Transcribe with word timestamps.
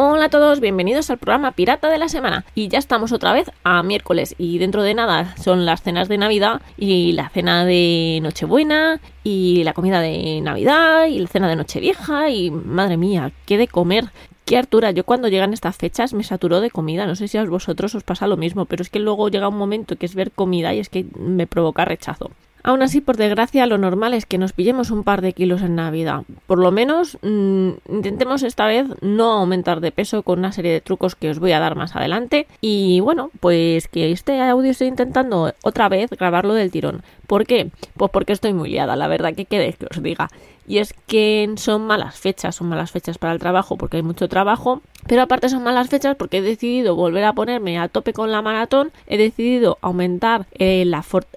Hola 0.00 0.26
a 0.26 0.28
todos, 0.28 0.60
bienvenidos 0.60 1.10
al 1.10 1.18
programa 1.18 1.50
Pirata 1.50 1.88
de 1.88 1.98
la 1.98 2.08
Semana. 2.08 2.44
Y 2.54 2.68
ya 2.68 2.78
estamos 2.78 3.10
otra 3.10 3.32
vez 3.32 3.50
a 3.64 3.82
miércoles 3.82 4.36
y 4.38 4.58
dentro 4.58 4.84
de 4.84 4.94
nada 4.94 5.34
son 5.38 5.66
las 5.66 5.82
cenas 5.82 6.08
de 6.08 6.18
Navidad 6.18 6.62
y 6.76 7.10
la 7.14 7.28
cena 7.30 7.64
de 7.64 8.20
Nochebuena 8.22 9.00
y 9.24 9.64
la 9.64 9.72
comida 9.72 10.00
de 10.00 10.40
Navidad 10.40 11.06
y 11.06 11.18
la 11.18 11.26
cena 11.26 11.48
de 11.48 11.56
Nochevieja 11.56 12.30
y 12.30 12.52
madre 12.52 12.96
mía, 12.96 13.32
qué 13.44 13.58
de 13.58 13.66
comer. 13.66 14.04
Qué 14.44 14.56
Artura, 14.56 14.92
yo 14.92 15.02
cuando 15.02 15.26
llegan 15.26 15.52
estas 15.52 15.76
fechas 15.76 16.14
me 16.14 16.22
saturo 16.22 16.60
de 16.60 16.70
comida, 16.70 17.04
no 17.04 17.16
sé 17.16 17.26
si 17.26 17.36
a 17.36 17.44
vosotros 17.44 17.96
os 17.96 18.04
pasa 18.04 18.28
lo 18.28 18.36
mismo, 18.36 18.66
pero 18.66 18.82
es 18.82 18.90
que 18.90 19.00
luego 19.00 19.28
llega 19.28 19.48
un 19.48 19.58
momento 19.58 19.96
que 19.96 20.06
es 20.06 20.14
ver 20.14 20.30
comida 20.30 20.72
y 20.74 20.78
es 20.78 20.90
que 20.90 21.06
me 21.18 21.48
provoca 21.48 21.84
rechazo. 21.84 22.30
Aún 22.62 22.82
así, 22.82 23.00
por 23.00 23.16
desgracia, 23.16 23.66
lo 23.66 23.78
normal 23.78 24.14
es 24.14 24.26
que 24.26 24.38
nos 24.38 24.52
pillemos 24.52 24.90
un 24.90 25.04
par 25.04 25.22
de 25.22 25.32
kilos 25.32 25.62
en 25.62 25.76
Navidad. 25.76 26.22
Por 26.46 26.58
lo 26.58 26.70
menos, 26.70 27.18
mmm, 27.22 27.70
intentemos 27.88 28.42
esta 28.42 28.66
vez 28.66 28.86
no 29.00 29.32
aumentar 29.32 29.80
de 29.80 29.92
peso 29.92 30.22
con 30.22 30.40
una 30.40 30.52
serie 30.52 30.72
de 30.72 30.80
trucos 30.80 31.14
que 31.14 31.30
os 31.30 31.38
voy 31.38 31.52
a 31.52 31.60
dar 31.60 31.76
más 31.76 31.96
adelante. 31.96 32.46
Y 32.60 33.00
bueno, 33.00 33.30
pues 33.40 33.88
que 33.88 34.10
este 34.10 34.40
audio 34.40 34.70
estoy 34.70 34.88
intentando 34.88 35.52
otra 35.62 35.88
vez 35.88 36.10
grabarlo 36.10 36.54
del 36.54 36.70
tirón. 36.70 37.02
¿Por 37.26 37.46
qué? 37.46 37.70
Pues 37.96 38.10
porque 38.10 38.32
estoy 38.32 38.52
muy 38.52 38.70
liada, 38.70 38.96
la 38.96 39.08
verdad 39.08 39.34
que 39.34 39.44
quede 39.44 39.72
que 39.72 39.86
os 39.90 40.02
diga. 40.02 40.28
Y 40.68 40.78
es 40.78 40.94
que 41.06 41.50
son 41.56 41.86
malas 41.86 42.18
fechas, 42.18 42.56
son 42.56 42.68
malas 42.68 42.90
fechas 42.90 43.16
para 43.16 43.32
el 43.32 43.38
trabajo 43.38 43.76
porque 43.76 43.96
hay 43.96 44.02
mucho 44.02 44.28
trabajo, 44.28 44.82
pero 45.06 45.22
aparte 45.22 45.48
son 45.48 45.62
malas 45.62 45.88
fechas 45.88 46.16
porque 46.16 46.38
he 46.38 46.42
decidido 46.42 46.94
volver 46.94 47.24
a 47.24 47.32
ponerme 47.32 47.78
a 47.78 47.88
tope 47.88 48.12
con 48.12 48.30
la 48.30 48.42
maratón, 48.42 48.92
he 49.06 49.16
decidido 49.16 49.78
aumentar 49.80 50.46
eh, 50.52 50.82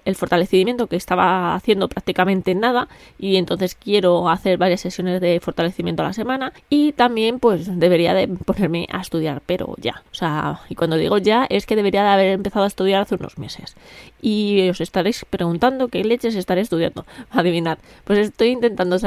el 0.04 0.14
fortalecimiento 0.14 0.88
que 0.88 0.96
estaba 0.96 1.54
haciendo 1.54 1.88
prácticamente 1.88 2.54
nada. 2.54 2.88
Y 3.18 3.36
entonces 3.36 3.74
quiero 3.74 4.28
hacer 4.28 4.58
varias 4.58 4.82
sesiones 4.82 5.20
de 5.22 5.40
fortalecimiento 5.40 6.02
a 6.02 6.06
la 6.06 6.12
semana. 6.12 6.52
Y 6.68 6.92
también 6.92 7.38
pues 7.38 7.78
debería 7.78 8.12
de 8.12 8.28
ponerme 8.28 8.86
a 8.92 9.00
estudiar, 9.00 9.40
pero 9.46 9.74
ya, 9.78 10.02
o 10.12 10.14
sea, 10.14 10.60
y 10.68 10.74
cuando 10.74 10.96
digo 10.96 11.16
ya 11.16 11.46
es 11.48 11.64
que 11.64 11.76
debería 11.76 12.02
de 12.02 12.10
haber 12.10 12.32
empezado 12.32 12.64
a 12.64 12.68
estudiar 12.68 13.02
hace 13.02 13.14
unos 13.14 13.38
meses. 13.38 13.76
Y 14.20 14.68
os 14.68 14.80
estaréis 14.82 15.24
preguntando 15.24 15.88
qué 15.88 16.04
leches 16.04 16.34
estaré 16.34 16.60
estudiando. 16.60 17.06
Adivinad, 17.30 17.78
pues 18.04 18.18
estoy 18.18 18.48
intentando 18.48 18.98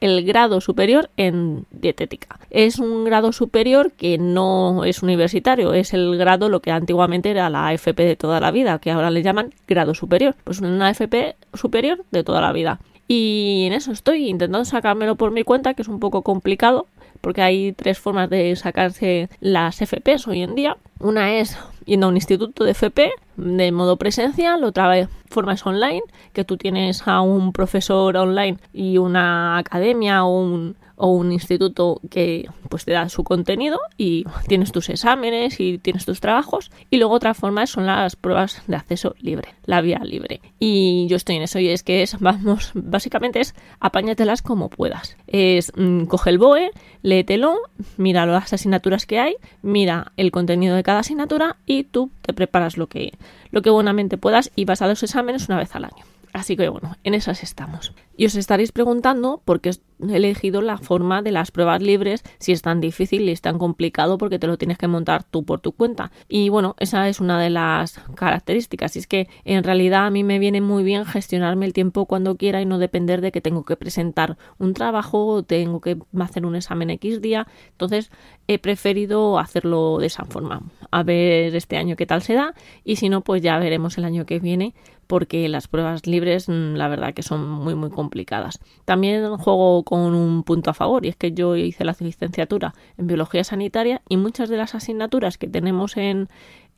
el 0.00 0.24
grado 0.24 0.60
superior 0.60 1.10
en 1.16 1.66
dietética. 1.70 2.38
Es 2.50 2.78
un 2.78 3.04
grado 3.04 3.32
superior 3.32 3.92
que 3.92 4.18
no 4.18 4.84
es 4.84 5.02
universitario, 5.02 5.72
es 5.72 5.94
el 5.94 6.16
grado 6.16 6.48
lo 6.48 6.60
que 6.60 6.70
antiguamente 6.70 7.30
era 7.30 7.50
la 7.50 7.72
FP 7.72 8.04
de 8.04 8.16
toda 8.16 8.40
la 8.40 8.50
vida, 8.50 8.78
que 8.78 8.90
ahora 8.90 9.10
le 9.10 9.22
llaman 9.22 9.54
grado 9.66 9.94
superior. 9.94 10.34
Pues 10.44 10.60
una 10.60 10.90
FP 10.90 11.36
superior 11.54 12.04
de 12.10 12.24
toda 12.24 12.40
la 12.40 12.52
vida. 12.52 12.80
Y 13.06 13.64
en 13.66 13.74
eso 13.74 13.92
estoy 13.92 14.28
intentando 14.28 14.64
sacármelo 14.64 15.16
por 15.16 15.30
mi 15.30 15.44
cuenta, 15.44 15.74
que 15.74 15.82
es 15.82 15.88
un 15.88 16.00
poco 16.00 16.22
complicado, 16.22 16.86
porque 17.24 17.40
hay 17.40 17.72
tres 17.72 17.98
formas 17.98 18.28
de 18.28 18.54
sacarse 18.54 19.30
las 19.40 19.76
FPs 19.76 20.28
hoy 20.28 20.42
en 20.42 20.54
día. 20.54 20.76
Una 21.00 21.38
es 21.38 21.56
yendo 21.86 22.04
a 22.04 22.10
un 22.10 22.16
instituto 22.16 22.64
de 22.64 22.72
FP 22.72 23.12
de 23.38 23.72
modo 23.72 23.96
presencial, 23.96 24.62
otra 24.62 25.08
forma 25.30 25.54
es 25.54 25.64
online, 25.64 26.02
que 26.34 26.44
tú 26.44 26.58
tienes 26.58 27.08
a 27.08 27.22
un 27.22 27.54
profesor 27.54 28.14
online 28.18 28.58
y 28.74 28.98
una 28.98 29.56
academia 29.56 30.24
o 30.24 30.38
un, 30.38 30.76
o 30.96 31.08
un 31.08 31.32
instituto 31.32 32.00
que 32.10 32.48
pues 32.68 32.84
te 32.84 32.92
da 32.92 33.08
su 33.08 33.24
contenido 33.24 33.78
y 33.96 34.24
tienes 34.46 34.72
tus 34.72 34.88
exámenes 34.88 35.60
y 35.60 35.78
tienes 35.78 36.04
tus 36.04 36.20
trabajos. 36.20 36.70
Y 36.90 36.98
luego 36.98 37.14
otra 37.14 37.34
forma 37.34 37.66
son 37.66 37.86
las 37.86 38.16
pruebas 38.16 38.62
de 38.66 38.76
acceso 38.76 39.14
libre, 39.20 39.54
la 39.64 39.80
vía 39.80 40.00
libre. 40.04 40.40
Y 40.58 41.06
yo 41.08 41.16
estoy 41.16 41.36
en 41.36 41.42
eso 41.42 41.58
y 41.58 41.68
es 41.68 41.82
que 41.82 42.02
es 42.02 42.18
vamos 42.20 42.70
básicamente 42.74 43.40
es 43.40 43.54
apáñatelas 43.80 44.42
como 44.42 44.68
puedas. 44.68 45.16
Es 45.26 45.72
mmm, 45.76 46.04
coge 46.04 46.30
el 46.30 46.38
BOE 46.38 46.70
léetelo 47.02 47.58
mira 47.96 48.26
las 48.26 48.52
asignaturas 48.52 49.06
que 49.06 49.18
hay 49.18 49.36
mira 49.62 50.12
el 50.16 50.30
contenido 50.30 50.76
de 50.76 50.82
cada 50.82 51.00
asignatura 51.00 51.56
y 51.66 51.84
tú 51.84 52.10
te 52.22 52.32
preparas 52.32 52.76
lo 52.76 52.86
que 52.88 53.12
lo 53.50 53.62
que 53.62 53.70
buenamente 53.70 54.18
puedas 54.18 54.50
y 54.56 54.64
vas 54.64 54.82
a 54.82 54.88
los 54.88 55.02
exámenes 55.02 55.48
una 55.48 55.58
vez 55.58 55.74
al 55.74 55.84
año 55.84 56.04
Así 56.34 56.56
que 56.56 56.68
bueno, 56.68 56.96
en 57.04 57.14
esas 57.14 57.44
estamos. 57.44 57.94
Y 58.16 58.26
os 58.26 58.34
estaréis 58.34 58.72
preguntando 58.72 59.40
por 59.44 59.60
qué 59.60 59.70
he 59.70 60.16
elegido 60.16 60.62
la 60.62 60.78
forma 60.78 61.22
de 61.22 61.30
las 61.30 61.52
pruebas 61.52 61.80
libres 61.80 62.24
si 62.40 62.50
es 62.50 62.60
tan 62.60 62.80
difícil 62.80 63.28
y 63.28 63.30
es 63.30 63.40
tan 63.40 63.56
complicado 63.56 64.18
porque 64.18 64.40
te 64.40 64.48
lo 64.48 64.58
tienes 64.58 64.76
que 64.76 64.88
montar 64.88 65.22
tú 65.22 65.44
por 65.44 65.60
tu 65.60 65.70
cuenta. 65.70 66.10
Y 66.28 66.48
bueno, 66.48 66.74
esa 66.80 67.08
es 67.08 67.20
una 67.20 67.40
de 67.40 67.50
las 67.50 68.00
características. 68.16 68.96
Y 68.96 68.98
es 68.98 69.06
que 69.06 69.28
en 69.44 69.62
realidad 69.62 70.06
a 70.06 70.10
mí 70.10 70.24
me 70.24 70.40
viene 70.40 70.60
muy 70.60 70.82
bien 70.82 71.04
gestionarme 71.04 71.66
el 71.66 71.72
tiempo 71.72 72.06
cuando 72.06 72.36
quiera 72.36 72.60
y 72.60 72.66
no 72.66 72.78
depender 72.78 73.20
de 73.20 73.30
que 73.30 73.40
tengo 73.40 73.64
que 73.64 73.76
presentar 73.76 74.36
un 74.58 74.74
trabajo 74.74 75.26
o 75.26 75.42
tengo 75.44 75.80
que 75.80 75.98
hacer 76.18 76.46
un 76.46 76.56
examen 76.56 76.90
X 76.90 77.20
día. 77.20 77.46
Entonces 77.70 78.10
he 78.48 78.58
preferido 78.58 79.38
hacerlo 79.38 79.98
de 79.98 80.06
esa 80.06 80.24
forma. 80.24 80.62
A 80.90 81.04
ver 81.04 81.54
este 81.54 81.76
año 81.76 81.94
qué 81.94 82.06
tal 82.06 82.22
se 82.22 82.34
da 82.34 82.54
y 82.82 82.96
si 82.96 83.08
no, 83.08 83.20
pues 83.20 83.40
ya 83.40 83.56
veremos 83.60 83.98
el 83.98 84.04
año 84.04 84.26
que 84.26 84.40
viene 84.40 84.74
porque 85.06 85.48
las 85.48 85.68
pruebas 85.68 86.06
libres 86.06 86.48
la 86.48 86.88
verdad 86.88 87.14
que 87.14 87.22
son 87.22 87.48
muy 87.48 87.74
muy 87.74 87.90
complicadas. 87.90 88.60
También 88.84 89.36
juego 89.36 89.82
con 89.84 90.14
un 90.14 90.42
punto 90.42 90.70
a 90.70 90.74
favor 90.74 91.04
y 91.04 91.08
es 91.08 91.16
que 91.16 91.32
yo 91.32 91.56
hice 91.56 91.84
la 91.84 91.96
licenciatura 91.98 92.74
en 92.98 93.06
biología 93.06 93.44
sanitaria 93.44 94.02
y 94.08 94.16
muchas 94.16 94.48
de 94.48 94.56
las 94.56 94.74
asignaturas 94.74 95.38
que 95.38 95.48
tenemos 95.48 95.96
en, 95.96 96.28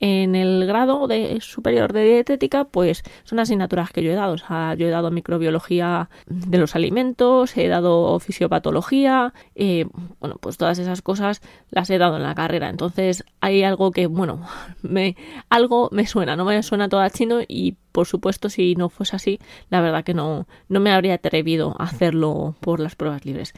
en 0.01 0.35
el 0.35 0.67
grado 0.67 1.07
de 1.07 1.41
superior 1.41 1.93
de 1.93 2.05
dietética, 2.05 2.65
pues 2.65 3.03
son 3.25 3.39
asignaturas 3.39 3.91
que 3.91 4.03
yo 4.03 4.13
he 4.13 4.15
dado. 4.15 4.35
O 4.35 4.39
sea, 4.39 4.75
yo 4.75 4.87
he 4.87 4.91
dado 4.91 5.11
microbiología 5.11 6.11
de 6.27 6.59
los 6.59 6.77
alimentos, 6.77 7.57
he 7.57 7.69
dado 7.69 8.19
fisiopatología, 8.21 9.33
eh, 9.55 9.87
bueno, 10.21 10.37
pues 10.41 10.57
todas 10.59 10.79
esas 10.79 11.03
cosas 11.03 11.41
las 11.71 11.89
he 11.91 11.99
dado 11.99 12.17
en 12.17 12.23
la 12.23 12.35
carrera. 12.35 12.69
Entonces 12.69 13.25
hay 13.41 13.63
algo 13.63 13.91
que, 13.91 14.07
bueno, 14.07 14.47
me, 14.83 15.17
algo 15.49 15.89
me 15.93 16.07
suena, 16.07 16.37
no 16.37 16.45
me 16.45 16.63
suena 16.63 16.89
todo 16.89 17.01
a 17.01 17.11
chino 17.11 17.41
y 17.47 17.77
por 17.93 18.07
supuesto 18.07 18.51
si 18.51 18.75
no 18.75 18.91
fuese 18.91 19.17
así, 19.17 19.39
la 19.71 19.81
verdad 19.81 20.05
que 20.05 20.13
no, 20.13 20.47
no 20.69 20.81
me 20.81 20.93
habría 20.93 21.15
atrevido 21.15 21.75
a 21.79 21.85
hacerlo 21.85 22.55
por 22.61 22.81
las 22.81 22.95
pruebas 22.95 23.25
libres. 23.25 23.55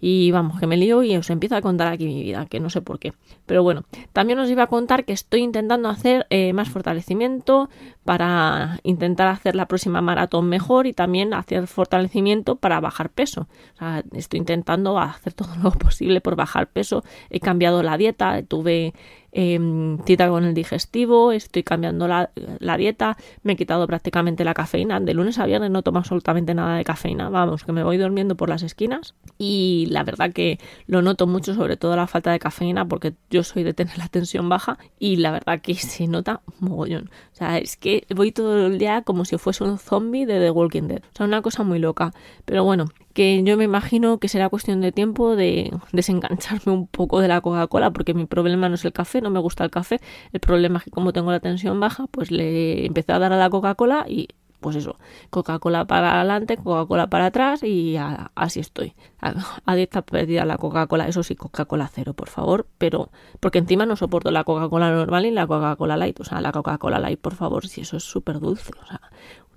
Y 0.00 0.30
vamos, 0.30 0.60
que 0.60 0.66
me 0.66 0.76
lío 0.76 1.02
y 1.02 1.16
os 1.16 1.28
empiezo 1.30 1.56
a 1.56 1.60
contar 1.60 1.88
aquí 1.88 2.06
mi 2.06 2.22
vida, 2.22 2.46
que 2.46 2.60
no 2.60 2.70
sé 2.70 2.80
por 2.80 2.98
qué. 2.98 3.14
Pero 3.46 3.62
bueno, 3.62 3.84
también 4.12 4.38
os 4.38 4.48
iba 4.48 4.64
a 4.64 4.66
contar 4.68 5.04
que 5.04 5.12
estoy 5.12 5.40
intentando 5.40 5.88
hacer 5.88 6.26
eh, 6.30 6.52
más 6.52 6.68
fortalecimiento 6.68 7.68
para 8.04 8.80
intentar 8.84 9.28
hacer 9.28 9.56
la 9.56 9.66
próxima 9.66 10.00
maratón 10.00 10.48
mejor 10.48 10.86
y 10.86 10.92
también 10.92 11.34
hacer 11.34 11.66
fortalecimiento 11.66 12.56
para 12.56 12.80
bajar 12.80 13.10
peso. 13.10 13.48
O 13.74 13.78
sea, 13.78 14.04
estoy 14.12 14.38
intentando 14.38 14.98
hacer 14.98 15.32
todo 15.32 15.50
lo 15.62 15.70
posible 15.78 16.20
por 16.20 16.36
bajar 16.36 16.68
peso. 16.68 17.02
He 17.30 17.40
cambiado 17.40 17.82
la 17.82 17.96
dieta, 17.98 18.42
tuve 18.42 18.94
eh, 19.32 19.96
cita 20.04 20.28
con 20.28 20.44
el 20.44 20.54
digestivo, 20.54 21.32
estoy 21.32 21.62
cambiando 21.62 22.08
la, 22.08 22.30
la, 22.58 22.76
dieta, 22.76 23.16
me 23.42 23.52
he 23.52 23.56
quitado 23.56 23.86
prácticamente 23.86 24.44
la 24.44 24.54
cafeína. 24.54 25.00
De 25.00 25.14
lunes 25.14 25.38
a 25.38 25.46
viernes 25.46 25.70
no 25.70 25.82
tomo 25.82 25.98
absolutamente 25.98 26.54
nada 26.54 26.76
de 26.76 26.84
cafeína, 26.84 27.28
vamos, 27.28 27.64
que 27.64 27.72
me 27.72 27.82
voy 27.82 27.98
durmiendo 27.98 28.36
por 28.36 28.48
las 28.48 28.62
esquinas 28.62 29.14
y 29.36 29.86
la 29.90 30.02
verdad 30.02 30.32
que 30.32 30.58
lo 30.86 31.02
noto 31.02 31.26
mucho, 31.26 31.54
sobre 31.54 31.76
todo 31.76 31.96
la 31.96 32.06
falta 32.06 32.32
de 32.32 32.38
cafeína, 32.38 32.86
porque 32.86 33.14
yo 33.30 33.44
soy 33.44 33.62
de 33.62 33.74
tener 33.74 33.98
la 33.98 34.08
tensión 34.08 34.48
baja 34.48 34.78
y 34.98 35.16
la 35.16 35.30
verdad 35.30 35.60
que 35.60 35.74
se 35.74 36.06
nota 36.06 36.40
mogollón. 36.60 37.10
O 37.32 37.36
sea, 37.36 37.58
es 37.58 37.76
que 37.76 38.06
voy 38.14 38.32
todo 38.32 38.66
el 38.66 38.78
día 38.78 39.02
como 39.02 39.24
si 39.24 39.38
fuese 39.38 39.64
un 39.64 39.78
zombie 39.78 40.26
de 40.26 40.40
The 40.40 40.50
Walking 40.50 40.88
Dead. 40.88 41.02
O 41.12 41.16
sea, 41.16 41.26
una 41.26 41.42
cosa 41.42 41.62
muy 41.62 41.78
loca. 41.78 42.12
Pero 42.44 42.64
bueno, 42.64 42.86
que 43.18 43.42
yo 43.42 43.56
me 43.56 43.64
imagino 43.64 44.18
que 44.18 44.28
será 44.28 44.48
cuestión 44.48 44.80
de 44.80 44.92
tiempo 44.92 45.34
de 45.34 45.72
desengancharme 45.90 46.70
un 46.70 46.86
poco 46.86 47.20
de 47.20 47.26
la 47.26 47.40
Coca-Cola, 47.40 47.90
porque 47.90 48.14
mi 48.14 48.26
problema 48.26 48.68
no 48.68 48.76
es 48.76 48.84
el 48.84 48.92
café, 48.92 49.20
no 49.20 49.28
me 49.28 49.40
gusta 49.40 49.64
el 49.64 49.72
café. 49.72 49.98
El 50.32 50.38
problema 50.38 50.78
es 50.78 50.84
que 50.84 50.92
como 50.92 51.12
tengo 51.12 51.32
la 51.32 51.40
tensión 51.40 51.80
baja, 51.80 52.06
pues 52.06 52.30
le 52.30 52.86
empecé 52.86 53.10
a 53.10 53.18
dar 53.18 53.32
a 53.32 53.36
la 53.36 53.50
Coca-Cola 53.50 54.04
y 54.08 54.28
pues 54.60 54.76
eso, 54.76 54.98
Coca-Cola 55.30 55.84
para 55.86 56.14
adelante, 56.20 56.58
Coca-Cola 56.58 57.08
para 57.08 57.26
atrás 57.26 57.64
y 57.64 57.96
así 58.36 58.60
estoy. 58.60 58.94
A, 59.20 59.34
a 59.64 59.74
dieta 59.74 60.02
perdida 60.02 60.44
la 60.44 60.56
Coca-Cola, 60.56 61.08
eso 61.08 61.24
sí, 61.24 61.34
Coca-Cola 61.34 61.90
cero, 61.92 62.14
por 62.14 62.28
favor, 62.28 62.68
pero 62.78 63.10
porque 63.40 63.58
encima 63.58 63.84
no 63.84 63.96
soporto 63.96 64.30
la 64.30 64.44
Coca-Cola 64.44 64.92
normal 64.92 65.26
y 65.26 65.32
la 65.32 65.48
Coca-Cola 65.48 65.96
light, 65.96 66.20
o 66.20 66.24
sea, 66.24 66.40
la 66.40 66.52
Coca-Cola 66.52 67.00
light, 67.00 67.20
por 67.20 67.34
favor, 67.34 67.66
si 67.66 67.80
eso 67.80 67.96
es 67.96 68.04
súper 68.04 68.38
dulce, 68.38 68.70
o 68.80 68.86
sea, 68.86 69.00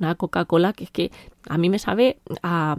una 0.01 0.15
Coca-Cola 0.15 0.73
que 0.73 0.83
es 0.83 0.91
que 0.91 1.11
a 1.49 1.57
mí 1.57 1.69
me 1.69 1.79
sabe 1.79 2.19
a, 2.43 2.75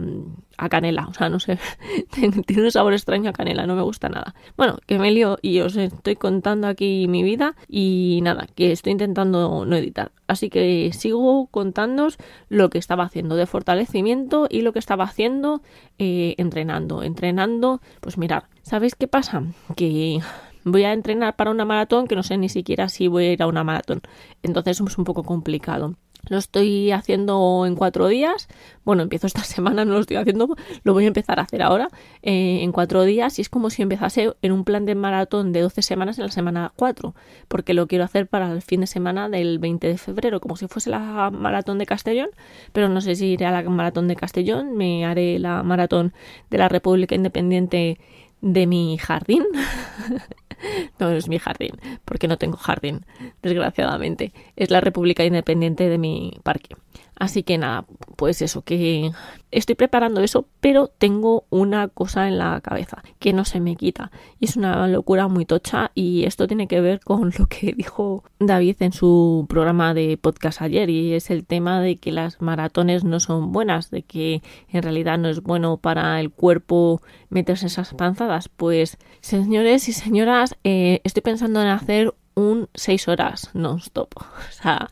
a 0.57 0.69
canela, 0.69 1.07
o 1.07 1.13
sea, 1.13 1.29
no 1.29 1.39
sé, 1.39 1.59
tiene 2.45 2.63
un 2.63 2.71
sabor 2.71 2.93
extraño 2.93 3.29
a 3.29 3.33
canela, 3.33 3.65
no 3.65 3.75
me 3.75 3.81
gusta 3.81 4.09
nada. 4.09 4.35
Bueno, 4.55 4.77
que 4.85 4.99
me 4.99 5.11
lío 5.11 5.37
y 5.41 5.59
os 5.59 5.75
estoy 5.75 6.15
contando 6.15 6.67
aquí 6.67 7.07
mi 7.07 7.23
vida 7.23 7.55
y 7.67 8.19
nada, 8.23 8.47
que 8.55 8.71
estoy 8.71 8.93
intentando 8.93 9.65
no 9.65 9.75
editar. 9.75 10.11
Así 10.27 10.49
que 10.49 10.91
sigo 10.93 11.47
contándos 11.47 12.17
lo 12.49 12.69
que 12.69 12.77
estaba 12.77 13.03
haciendo 13.03 13.35
de 13.35 13.45
fortalecimiento 13.45 14.47
y 14.49 14.61
lo 14.61 14.73
que 14.73 14.79
estaba 14.79 15.03
haciendo 15.03 15.61
eh, 15.97 16.35
entrenando. 16.37 17.03
Entrenando, 17.03 17.81
pues 17.99 18.17
mirar, 18.17 18.45
¿sabéis 18.61 18.95
qué 18.95 19.07
pasa? 19.07 19.43
Que 19.75 20.21
voy 20.63 20.83
a 20.83 20.93
entrenar 20.93 21.35
para 21.35 21.51
una 21.51 21.65
maratón 21.65 22.07
que 22.07 22.15
no 22.15 22.23
sé 22.23 22.37
ni 22.37 22.49
siquiera 22.49 22.89
si 22.89 23.07
voy 23.07 23.25
a 23.25 23.33
ir 23.33 23.43
a 23.43 23.47
una 23.47 23.63
maratón. 23.63 24.01
Entonces 24.41 24.79
es 24.79 24.97
un 24.97 25.03
poco 25.03 25.23
complicado. 25.23 25.95
Lo 26.29 26.37
estoy 26.37 26.91
haciendo 26.91 27.65
en 27.67 27.75
cuatro 27.75 28.07
días. 28.07 28.47
Bueno, 28.85 29.03
empiezo 29.03 29.27
esta 29.27 29.43
semana, 29.43 29.83
no 29.83 29.93
lo 29.93 29.99
estoy 29.99 30.17
haciendo, 30.17 30.55
lo 30.83 30.93
voy 30.93 31.03
a 31.03 31.07
empezar 31.07 31.39
a 31.39 31.43
hacer 31.43 31.61
ahora 31.61 31.89
eh, 32.21 32.59
en 32.61 32.71
cuatro 32.71 33.03
días. 33.03 33.37
Y 33.39 33.41
es 33.41 33.49
como 33.49 33.69
si 33.69 33.81
empezase 33.81 34.33
en 34.41 34.51
un 34.51 34.63
plan 34.63 34.85
de 34.85 34.95
maratón 34.95 35.51
de 35.51 35.61
12 35.61 35.81
semanas 35.81 36.17
en 36.17 36.25
la 36.25 36.31
semana 36.31 36.71
4, 36.77 37.13
porque 37.47 37.73
lo 37.73 37.87
quiero 37.87 38.05
hacer 38.05 38.27
para 38.27 38.51
el 38.51 38.61
fin 38.61 38.81
de 38.81 38.87
semana 38.87 39.27
del 39.27 39.59
20 39.59 39.87
de 39.87 39.97
febrero, 39.97 40.39
como 40.39 40.55
si 40.55 40.67
fuese 40.67 40.89
la 40.89 41.29
maratón 41.29 41.77
de 41.77 41.85
Castellón. 41.85 42.29
Pero 42.71 42.87
no 42.87 43.01
sé 43.01 43.15
si 43.15 43.27
iré 43.27 43.45
a 43.45 43.51
la 43.51 43.61
maratón 43.69 44.07
de 44.07 44.15
Castellón, 44.15 44.77
me 44.77 45.05
haré 45.05 45.39
la 45.39 45.61
maratón 45.63 46.13
de 46.49 46.57
la 46.57 46.69
República 46.69 47.15
Independiente 47.15 47.99
de 48.43 48.67
mi 48.67 48.97
jardín. 48.97 49.43
no, 50.99 51.11
es 51.11 51.27
mi 51.27 51.39
jardín, 51.39 51.71
porque 52.05 52.27
no 52.27 52.37
tengo 52.37 52.57
jardín, 52.57 53.05
desgraciadamente. 53.41 54.33
Es 54.55 54.71
la 54.71 54.81
República 54.81 55.23
Independiente 55.23 55.89
de 55.89 55.97
mi 55.97 56.39
parque. 56.43 56.75
Así 57.15 57.43
que 57.43 57.57
nada, 57.57 57.85
pues 58.15 58.41
eso, 58.41 58.63
que 58.63 59.11
estoy 59.51 59.75
preparando 59.75 60.21
eso, 60.21 60.47
pero 60.59 60.87
tengo 60.87 61.45
una 61.49 61.87
cosa 61.87 62.27
en 62.27 62.37
la 62.37 62.59
cabeza 62.61 63.03
que 63.19 63.33
no 63.33 63.45
se 63.45 63.59
me 63.59 63.75
quita. 63.75 64.11
Y 64.39 64.45
es 64.45 64.57
una 64.57 64.87
locura 64.87 65.27
muy 65.27 65.45
tocha 65.45 65.91
y 65.93 66.25
esto 66.25 66.47
tiene 66.47 66.67
que 66.67 66.81
ver 66.81 66.99
con 67.01 67.31
lo 67.37 67.45
que 67.45 67.73
dijo 67.77 68.23
David 68.39 68.77
en 68.79 68.93
su 68.93 69.45
programa 69.47 69.93
de 69.93 70.17
podcast 70.17 70.61
ayer 70.61 70.89
y 70.89 71.13
es 71.13 71.29
el 71.29 71.45
tema 71.45 71.81
de 71.81 71.97
que 71.97 72.11
las 72.11 72.41
maratones 72.41 73.03
no 73.03 73.19
son 73.19 73.51
buenas, 73.51 73.91
de 73.91 74.03
que 74.03 74.41
en 74.69 74.83
realidad 74.83 75.17
no 75.17 75.29
es 75.29 75.41
bueno 75.41 75.77
para 75.77 76.19
el 76.19 76.31
cuerpo 76.31 77.01
meterse 77.29 77.67
esas 77.67 77.93
panzadas. 77.93 78.49
Pues 78.49 78.97
señores 79.21 79.87
y 79.87 79.93
señoras, 79.93 80.55
eh, 80.63 81.01
estoy 81.03 81.21
pensando 81.21 81.61
en 81.61 81.67
hacer 81.67 82.13
un 82.35 82.69
6 82.73 83.07
horas 83.07 83.49
non-stop. 83.53 84.09
O 84.23 84.51
sea, 84.51 84.87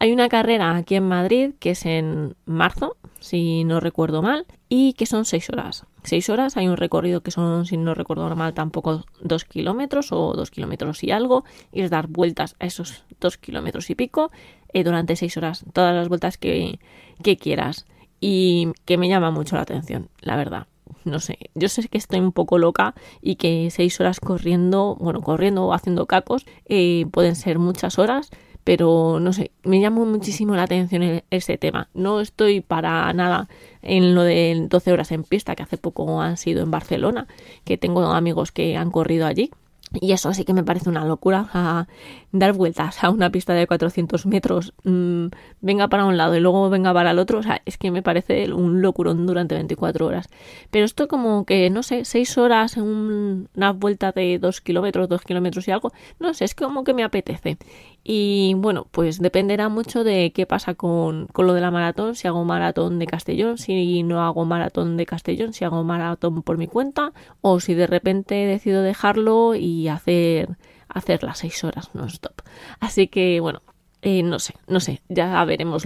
hay 0.00 0.12
una 0.12 0.28
carrera 0.28 0.76
aquí 0.76 0.94
en 0.94 1.08
Madrid 1.08 1.54
que 1.58 1.70
es 1.70 1.84
en 1.84 2.36
marzo, 2.46 2.96
si 3.18 3.64
no 3.64 3.80
recuerdo 3.80 4.22
mal, 4.22 4.46
y 4.68 4.92
que 4.92 5.06
son 5.06 5.24
seis 5.24 5.50
horas. 5.50 5.86
Seis 6.04 6.30
horas, 6.30 6.56
hay 6.56 6.68
un 6.68 6.76
recorrido 6.76 7.22
que 7.22 7.32
son, 7.32 7.66
si 7.66 7.76
no 7.76 7.94
recuerdo 7.94 8.34
mal, 8.36 8.54
tampoco 8.54 9.04
dos 9.20 9.44
kilómetros 9.44 10.12
o 10.12 10.34
dos 10.34 10.50
kilómetros 10.50 11.02
y 11.02 11.10
algo, 11.10 11.44
y 11.72 11.82
es 11.82 11.90
dar 11.90 12.06
vueltas 12.06 12.54
a 12.60 12.66
esos 12.66 13.04
dos 13.20 13.38
kilómetros 13.38 13.90
y 13.90 13.96
pico 13.96 14.30
eh, 14.72 14.84
durante 14.84 15.16
seis 15.16 15.36
horas, 15.36 15.64
todas 15.72 15.94
las 15.94 16.08
vueltas 16.08 16.38
que, 16.38 16.78
quieras. 17.40 17.86
Y 18.20 18.72
que 18.84 18.98
me 18.98 19.08
llama 19.08 19.30
mucho 19.30 19.56
la 19.56 19.62
atención, 19.62 20.08
la 20.20 20.36
verdad 20.36 20.66
no 21.04 21.20
sé, 21.20 21.38
yo 21.54 21.68
sé 21.68 21.86
que 21.88 21.96
estoy 21.96 22.18
un 22.18 22.32
poco 22.32 22.58
loca 22.58 22.94
y 23.22 23.36
que 23.36 23.70
seis 23.70 23.98
horas 24.00 24.20
corriendo, 24.20 24.96
bueno, 25.00 25.20
corriendo 25.22 25.64
o 25.64 25.72
haciendo 25.72 26.06
cacos, 26.06 26.44
eh, 26.66 27.06
pueden 27.12 27.36
ser 27.36 27.58
muchas 27.58 27.98
horas, 27.98 28.30
pero 28.64 29.18
no 29.20 29.32
sé, 29.32 29.50
me 29.64 29.80
llamó 29.80 30.04
muchísimo 30.04 30.54
la 30.54 30.64
atención 30.64 31.22
ese 31.30 31.58
tema. 31.58 31.88
No 31.94 32.20
estoy 32.20 32.60
para 32.60 33.12
nada 33.12 33.48
en 33.82 34.14
lo 34.14 34.22
de 34.22 34.66
12 34.68 34.92
horas 34.92 35.12
en 35.12 35.24
pista, 35.24 35.56
que 35.56 35.62
hace 35.62 35.78
poco 35.78 36.20
han 36.20 36.36
sido 36.36 36.62
en 36.62 36.70
Barcelona, 36.70 37.26
que 37.64 37.78
tengo 37.78 38.04
amigos 38.06 38.52
que 38.52 38.76
han 38.76 38.90
corrido 38.90 39.26
allí. 39.26 39.50
Y 39.94 40.12
eso 40.12 40.32
sí 40.34 40.44
que 40.44 40.52
me 40.52 40.64
parece 40.64 40.90
una 40.90 41.04
locura, 41.06 41.86
dar 42.30 42.52
vueltas 42.52 43.02
a 43.02 43.10
una 43.10 43.30
pista 43.30 43.54
de 43.54 43.66
400 43.66 44.26
metros, 44.26 44.74
mm, 44.84 45.28
venga 45.62 45.88
para 45.88 46.04
un 46.04 46.16
lado 46.18 46.36
y 46.36 46.40
luego 46.40 46.68
venga 46.68 46.92
para 46.92 47.12
el 47.12 47.18
otro, 47.18 47.38
o 47.38 47.42
sea, 47.42 47.62
es 47.64 47.78
que 47.78 47.90
me 47.90 48.02
parece 48.02 48.52
un 48.52 48.82
locurón 48.82 49.26
durante 49.26 49.54
24 49.54 50.06
horas. 50.06 50.28
Pero 50.70 50.84
esto 50.84 51.08
como 51.08 51.46
que, 51.46 51.70
no 51.70 51.82
sé, 51.82 52.04
6 52.04 52.36
horas 52.36 52.76
en 52.76 53.48
una 53.56 53.72
vuelta 53.72 54.12
de 54.12 54.38
2 54.38 54.60
kilómetros, 54.60 55.08
2 55.08 55.22
kilómetros 55.22 55.66
y 55.68 55.70
algo, 55.70 55.92
no 56.18 56.34
sé, 56.34 56.44
es 56.44 56.54
como 56.54 56.84
que 56.84 56.92
me 56.92 57.02
apetece. 57.02 57.56
Y 58.10 58.54
bueno, 58.54 58.86
pues 58.90 59.20
dependerá 59.20 59.68
mucho 59.68 60.02
de 60.02 60.32
qué 60.32 60.46
pasa 60.46 60.72
con, 60.72 61.26
con 61.26 61.46
lo 61.46 61.52
de 61.52 61.60
la 61.60 61.70
maratón, 61.70 62.14
si 62.14 62.26
hago 62.26 62.42
maratón 62.42 62.98
de 62.98 63.06
Castellón, 63.06 63.58
si 63.58 64.02
no 64.02 64.22
hago 64.24 64.46
maratón 64.46 64.96
de 64.96 65.04
Castellón, 65.04 65.52
si 65.52 65.66
hago 65.66 65.84
maratón 65.84 66.42
por 66.42 66.56
mi 66.56 66.68
cuenta 66.68 67.12
o 67.42 67.60
si 67.60 67.74
de 67.74 67.86
repente 67.86 68.34
decido 68.34 68.80
dejarlo 68.80 69.54
y 69.54 69.88
hacer, 69.88 70.56
hacer 70.88 71.22
las 71.22 71.36
seis 71.36 71.62
horas 71.64 71.94
non-stop. 71.94 72.40
Así 72.80 73.08
que 73.08 73.40
bueno, 73.40 73.60
eh, 74.02 74.22
no 74.22 74.38
sé, 74.38 74.54
no 74.68 74.78
sé, 74.78 75.02
ya 75.08 75.44
veremos 75.44 75.84